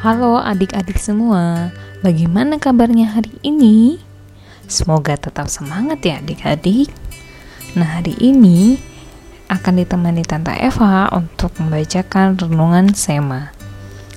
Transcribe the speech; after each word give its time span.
Halo 0.00 0.40
adik-adik 0.40 0.96
semua, 0.96 1.68
bagaimana 2.00 2.56
kabarnya 2.56 3.20
hari 3.20 3.36
ini? 3.44 4.00
Semoga 4.64 5.12
tetap 5.12 5.52
semangat 5.52 6.00
ya 6.00 6.24
adik-adik. 6.24 6.88
Nah 7.76 8.00
hari 8.00 8.16
ini 8.16 8.80
akan 9.52 9.84
ditemani 9.84 10.24
Tante 10.24 10.56
Eva 10.56 11.04
untuk 11.12 11.52
membacakan 11.60 12.40
renungan 12.40 12.96
Sema. 12.96 13.52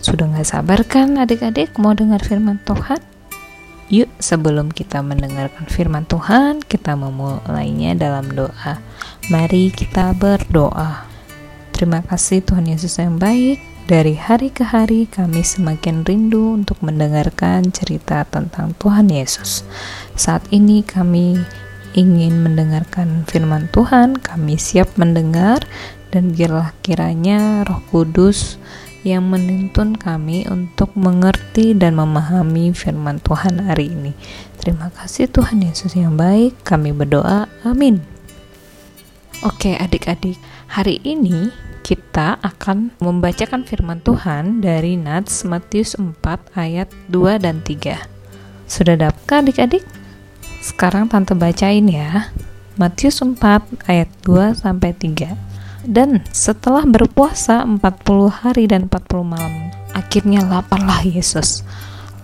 Sudah 0.00 0.32
gak 0.32 0.48
sabar 0.48 0.80
kan 0.88 1.20
adik-adik 1.20 1.76
mau 1.76 1.92
dengar 1.92 2.24
firman 2.24 2.56
Tuhan? 2.64 3.04
Yuk 3.92 4.08
sebelum 4.16 4.72
kita 4.72 5.04
mendengarkan 5.04 5.68
firman 5.68 6.08
Tuhan, 6.08 6.64
kita 6.64 6.96
memulainya 6.96 7.92
dalam 7.92 8.32
doa. 8.32 8.80
Mari 9.28 9.76
kita 9.76 10.16
berdoa. 10.16 11.04
Terima 11.76 12.00
kasih 12.00 12.40
Tuhan 12.40 12.64
Yesus 12.64 12.96
yang 12.96 13.20
baik, 13.20 13.75
dari 13.86 14.18
hari 14.18 14.50
ke 14.50 14.66
hari 14.66 15.06
kami 15.06 15.46
semakin 15.46 16.02
rindu 16.02 16.58
untuk 16.58 16.82
mendengarkan 16.82 17.70
cerita 17.70 18.26
tentang 18.26 18.74
Tuhan 18.82 19.06
Yesus. 19.06 19.62
Saat 20.18 20.42
ini 20.50 20.82
kami 20.82 21.38
ingin 21.94 22.42
mendengarkan 22.42 23.22
firman 23.30 23.70
Tuhan, 23.70 24.18
kami 24.18 24.58
siap 24.58 24.90
mendengar 24.98 25.62
dan 26.10 26.34
biarlah 26.34 26.74
kiranya 26.82 27.62
Roh 27.62 27.78
Kudus 27.94 28.58
yang 29.06 29.30
menuntun 29.30 29.94
kami 29.94 30.50
untuk 30.50 30.90
mengerti 30.98 31.78
dan 31.78 31.94
memahami 31.94 32.74
firman 32.74 33.22
Tuhan 33.22 33.70
hari 33.70 33.94
ini. 33.94 34.18
Terima 34.58 34.90
kasih 34.90 35.30
Tuhan 35.30 35.62
Yesus 35.62 35.94
yang 35.94 36.18
baik, 36.18 36.58
kami 36.66 36.90
berdoa. 36.90 37.46
Amin. 37.62 38.15
Oke, 39.44 39.76
adik-adik, 39.76 40.40
hari 40.64 40.96
ini 41.04 41.52
kita 41.84 42.40
akan 42.40 42.96
membacakan 43.04 43.68
firman 43.68 44.00
Tuhan 44.00 44.64
dari 44.64 44.96
Nats 44.96 45.44
Matius 45.44 45.92
4 45.92 46.16
ayat 46.56 46.88
2 47.12 47.36
dan 47.44 47.60
3. 47.60 48.00
Sudah 48.64 48.96
dapat 48.96 49.44
adik-adik? 49.44 49.84
Sekarang 50.64 51.12
tante 51.12 51.36
bacain 51.36 51.84
ya. 51.84 52.32
Matius 52.80 53.20
4 53.20 53.36
ayat 53.84 54.08
2 54.24 54.56
sampai 54.56 54.96
3. 54.96 55.36
Dan 55.84 56.24
setelah 56.32 56.88
berpuasa 56.88 57.60
40 57.60 58.32
hari 58.32 58.64
dan 58.64 58.88
40 58.88 59.20
malam, 59.20 59.68
akhirnya 59.92 60.48
laparlah 60.48 61.04
Yesus. 61.04 61.60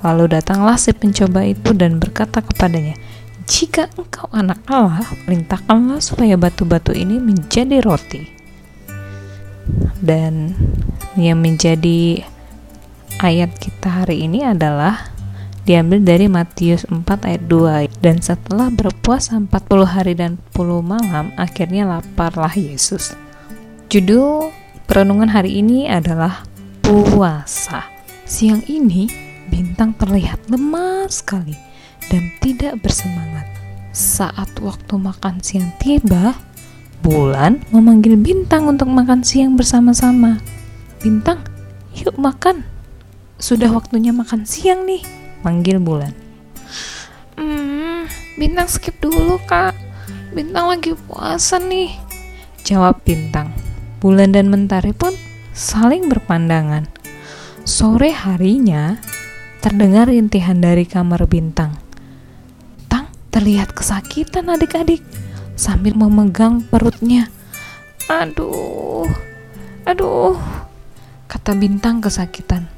Lalu 0.00 0.32
datanglah 0.32 0.80
si 0.80 0.96
pencoba 0.96 1.44
itu 1.44 1.76
dan 1.76 2.00
berkata 2.00 2.40
kepadanya, 2.40 2.96
"Jika 3.52 3.92
engkau 4.00 4.32
anak 4.32 4.64
Allah, 4.64 5.04
perintahkanlah 5.28 6.00
supaya 6.00 6.40
batu-batu 6.40 6.96
ini 6.96 7.20
menjadi 7.20 7.84
roti." 7.84 8.42
dan 10.02 10.58
yang 11.14 11.38
menjadi 11.38 12.26
ayat 13.22 13.54
kita 13.54 14.02
hari 14.02 14.26
ini 14.26 14.42
adalah 14.42 15.14
diambil 15.62 16.02
dari 16.02 16.26
Matius 16.26 16.82
4 16.90 17.06
ayat 17.06 17.46
2 17.46 18.02
dan 18.02 18.18
setelah 18.18 18.68
berpuasa 18.74 19.38
40 19.38 19.86
hari 19.86 20.18
dan 20.18 20.42
10 20.50 20.82
malam 20.82 21.30
akhirnya 21.38 21.86
laparlah 21.86 22.50
Yesus. 22.50 23.14
Judul 23.86 24.50
perenungan 24.90 25.30
hari 25.30 25.62
ini 25.62 25.86
adalah 25.86 26.42
puasa. 26.82 27.86
Siang 28.26 28.66
ini 28.66 29.06
bintang 29.46 29.94
terlihat 29.94 30.50
lemah 30.50 31.06
sekali 31.12 31.54
dan 32.10 32.32
tidak 32.42 32.82
bersemangat 32.82 33.51
saat 33.92 34.48
waktu 34.58 34.96
makan 34.96 35.44
siang 35.44 35.68
tiba 35.76 36.32
Bulan 37.02 37.58
memanggil 37.74 38.14
Bintang 38.14 38.70
untuk 38.70 38.86
makan 38.86 39.26
siang 39.26 39.58
bersama-sama. 39.58 40.38
Bintang, 41.02 41.42
yuk 41.98 42.14
makan. 42.14 42.62
Sudah 43.42 43.74
waktunya 43.74 44.14
makan 44.14 44.46
siang 44.46 44.86
nih, 44.86 45.02
manggil 45.42 45.82
Bulan. 45.82 46.14
Hmm, 47.34 48.06
Bintang 48.38 48.70
skip 48.70 49.02
dulu 49.02 49.42
kak. 49.50 49.74
Bintang 50.30 50.70
lagi 50.70 50.94
puasa 50.94 51.58
nih. 51.58 51.90
Jawab 52.62 53.02
Bintang. 53.02 53.50
Bulan 53.98 54.30
dan 54.30 54.46
Mentari 54.46 54.94
pun 54.94 55.10
saling 55.50 56.06
berpandangan. 56.06 56.86
Sore 57.66 58.14
harinya, 58.14 58.94
terdengar 59.58 60.06
intihan 60.06 60.62
dari 60.62 60.86
kamar 60.86 61.26
Bintang. 61.26 61.81
Terlihat 63.32 63.72
kesakitan 63.72 64.52
adik-adik 64.52 65.00
sambil 65.56 65.96
memegang 65.96 66.60
perutnya. 66.68 67.32
Aduh, 68.12 69.08
aduh, 69.88 70.36
kata 71.32 71.56
Bintang 71.56 72.04
kesakitan. 72.04 72.68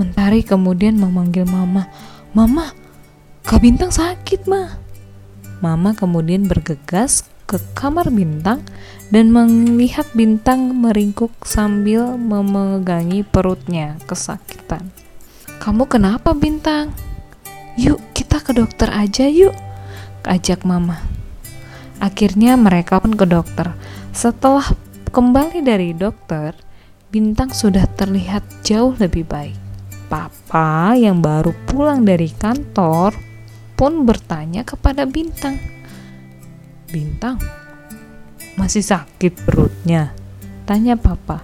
Mentari 0.00 0.40
kemudian 0.40 0.96
memanggil 0.96 1.44
Mama. 1.44 1.90
Mama, 2.32 2.72
Kak 3.44 3.60
Bintang 3.60 3.92
sakit, 3.92 4.48
Ma. 4.48 4.78
Mama 5.58 5.90
kemudian 5.92 6.46
bergegas 6.46 7.26
ke 7.48 7.56
kamar 7.74 8.12
Bintang 8.12 8.62
dan 9.10 9.32
melihat 9.32 10.06
Bintang 10.14 10.76
meringkuk 10.80 11.32
sambil 11.42 12.14
memegangi 12.14 13.24
perutnya 13.26 13.98
kesakitan. 14.06 14.92
Kamu 15.58 15.88
kenapa 15.90 16.36
Bintang? 16.36 16.94
Yuk 17.74 17.98
kita 18.28 18.44
ke 18.44 18.52
dokter 18.52 18.92
aja 18.92 19.24
yuk, 19.24 19.56
ajak 20.28 20.68
Mama. 20.68 21.00
Akhirnya 21.96 22.60
mereka 22.60 23.00
pun 23.00 23.16
ke 23.16 23.24
dokter. 23.24 23.72
Setelah 24.12 24.68
kembali 25.08 25.64
dari 25.64 25.96
dokter, 25.96 26.52
Bintang 27.08 27.56
sudah 27.56 27.88
terlihat 27.88 28.44
jauh 28.60 28.92
lebih 29.00 29.24
baik. 29.24 29.56
Papa 30.12 30.92
yang 30.92 31.24
baru 31.24 31.56
pulang 31.72 32.04
dari 32.04 32.28
kantor 32.28 33.16
pun 33.72 34.04
bertanya 34.04 34.60
kepada 34.60 35.08
Bintang. 35.08 35.56
Bintang, 36.92 37.40
masih 38.60 38.84
sakit 38.84 39.48
perutnya? 39.48 40.12
Tanya 40.68 41.00
Papa. 41.00 41.40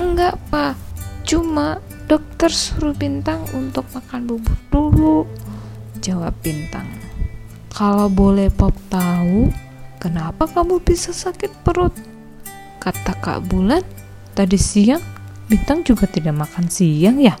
Enggak, 0.00 0.40
Pak. 0.48 0.80
Cuma 1.28 1.76
dokter 2.08 2.48
suruh 2.48 2.96
Bintang 2.96 3.44
untuk 3.52 3.84
makan 3.92 4.24
bubur 4.24 4.56
dulu. 4.72 5.43
Jawab 6.04 6.36
Bintang. 6.44 6.84
Kalau 7.72 8.12
boleh 8.12 8.52
Pop 8.52 8.76
tahu, 8.92 9.48
kenapa 9.96 10.44
kamu 10.44 10.84
bisa 10.84 11.16
sakit 11.16 11.64
perut? 11.64 11.96
Kata 12.76 13.16
Kak 13.16 13.48
Bulan, 13.48 13.80
tadi 14.36 14.60
siang 14.60 15.00
Bintang 15.48 15.80
juga 15.80 16.04
tidak 16.04 16.36
makan 16.36 16.68
siang 16.68 17.16
ya? 17.16 17.32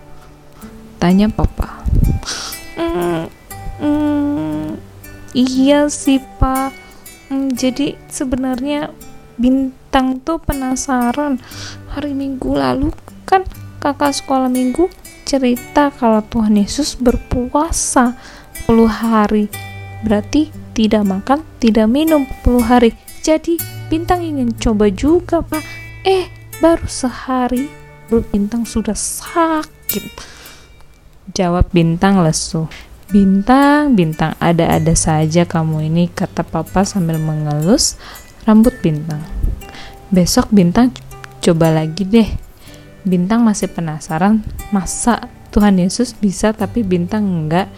Tanya 0.96 1.28
Papa. 1.28 1.84
Hmm, 2.80 3.28
hmm, 3.84 4.80
iya 5.36 5.84
sih 5.92 6.24
Pak. 6.40 6.72
Hmm, 7.28 7.52
jadi 7.52 8.00
sebenarnya 8.08 8.88
Bintang 9.36 10.24
tuh 10.24 10.40
penasaran 10.40 11.36
hari 11.92 12.16
Minggu 12.16 12.56
lalu 12.56 12.96
kan 13.28 13.44
kakak 13.82 14.16
sekolah 14.16 14.48
minggu 14.48 14.88
cerita 15.24 15.90
kalau 15.90 16.22
Tuhan 16.22 16.60
Yesus 16.60 16.94
berpuasa 16.94 18.14
10 18.64 18.88
hari 18.88 19.52
berarti 20.04 20.48
tidak 20.72 21.04
makan, 21.06 21.44
tidak 21.60 21.86
minum 21.88 22.24
10 22.44 22.64
hari. 22.64 22.90
Jadi 23.24 23.56
Bintang 23.92 24.24
ingin 24.24 24.56
coba 24.56 24.88
juga 24.88 25.44
pak. 25.44 25.60
Eh 26.02 26.26
baru 26.58 26.88
sehari 26.88 27.68
perut 28.08 28.24
Bintang 28.32 28.64
sudah 28.64 28.96
sakit. 28.96 30.04
Jawab 31.36 31.68
Bintang 31.72 32.24
lesu. 32.24 32.68
Bintang, 33.12 33.92
Bintang 33.92 34.34
ada-ada 34.40 34.96
saja 34.96 35.44
kamu 35.44 35.92
ini 35.92 36.08
kata 36.08 36.42
papa 36.42 36.82
sambil 36.88 37.20
mengelus 37.20 38.00
rambut 38.48 38.72
Bintang. 38.80 39.20
Besok 40.08 40.48
Bintang 40.50 40.90
coba 41.44 41.70
lagi 41.70 42.08
deh. 42.08 42.28
Bintang 43.04 43.44
masih 43.44 43.68
penasaran 43.68 44.40
masa 44.72 45.28
Tuhan 45.52 45.76
Yesus 45.76 46.16
bisa 46.16 46.56
tapi 46.56 46.80
Bintang 46.80 47.28
enggak 47.28 47.68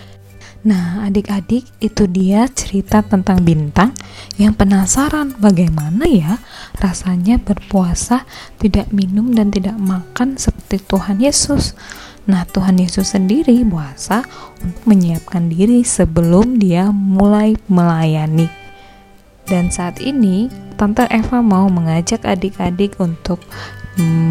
Nah, 0.66 1.06
adik-adik, 1.06 1.62
itu 1.78 2.10
dia 2.10 2.50
cerita 2.50 2.98
tentang 2.98 3.46
bintang 3.46 3.94
yang 4.34 4.50
penasaran 4.50 5.38
bagaimana 5.38 6.10
ya 6.10 6.42
rasanya 6.82 7.38
berpuasa, 7.38 8.26
tidak 8.58 8.90
minum 8.90 9.30
dan 9.30 9.54
tidak 9.54 9.78
makan 9.78 10.34
seperti 10.34 10.82
Tuhan 10.82 11.22
Yesus. 11.22 11.78
Nah, 12.26 12.42
Tuhan 12.50 12.82
Yesus 12.82 13.14
sendiri 13.14 13.62
puasa 13.62 14.26
untuk 14.58 14.82
menyiapkan 14.90 15.46
diri 15.46 15.86
sebelum 15.86 16.58
dia 16.58 16.90
mulai 16.90 17.54
melayani. 17.70 18.50
Dan 19.46 19.70
saat 19.70 20.02
ini, 20.02 20.50
Tante 20.74 21.06
Eva 21.06 21.46
mau 21.46 21.70
mengajak 21.70 22.26
adik-adik 22.26 22.98
untuk 22.98 23.38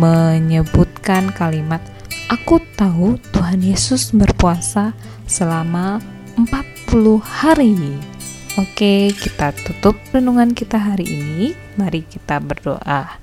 menyebutkan 0.04 1.32
kalimat 1.32 1.80
Aku 2.26 2.58
tahu 2.74 3.22
Tuhan 3.30 3.62
Yesus 3.62 4.10
berpuasa 4.10 4.98
selama 5.30 6.02
40 6.36 7.20
hari. 7.24 7.76
Oke, 8.56 9.12
kita 9.12 9.52
tutup 9.52 10.00
renungan 10.16 10.56
kita 10.56 10.80
hari 10.80 11.08
ini. 11.08 11.52
Mari 11.76 12.08
kita 12.08 12.40
berdoa. 12.40 13.20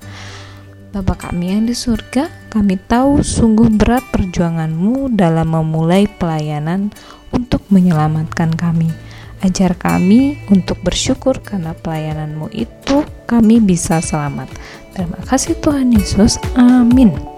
Bapak 0.93 1.33
kami 1.33 1.57
yang 1.57 1.65
di 1.65 1.73
surga, 1.73 2.29
kami 2.53 2.77
tahu 2.77 3.25
sungguh 3.25 3.73
berat 3.73 4.05
perjuanganmu 4.13 5.17
dalam 5.17 5.57
memulai 5.57 6.05
pelayanan 6.05 6.93
untuk 7.33 7.65
menyelamatkan 7.73 8.53
kami. 8.53 8.93
Ajar 9.41 9.73
kami 9.73 10.37
untuk 10.53 10.85
bersyukur 10.85 11.41
karena 11.41 11.73
pelayananmu 11.73 12.53
itu 12.53 13.09
kami 13.25 13.65
bisa 13.65 14.05
selamat. 14.05 14.53
Terima 14.93 15.21
kasih 15.25 15.57
Tuhan 15.65 15.97
Yesus. 15.97 16.37
Amin. 16.61 17.32